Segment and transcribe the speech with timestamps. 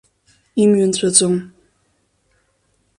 [0.61, 1.35] Имҩа нҵәаӡом!